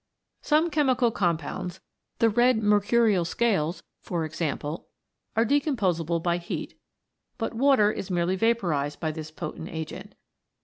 Some 0.41 0.71
chemical 0.71 1.11
compounds, 1.11 1.79
the 2.17 2.27
red 2.27 2.57
mercurial 2.57 3.23
scales, 3.23 3.83
for 4.01 4.25
example, 4.25 4.87
are 5.35 5.45
decomposable 5.45 6.19
by 6.23 6.37
heat, 6.37 6.75
but 7.37 7.53
Water 7.53 7.91
is 7.91 8.09
merely 8.09 8.35
vaporized 8.35 8.99
by 8.99 9.11
this 9.11 9.29
potent 9.29 9.69
agent. 9.69 10.15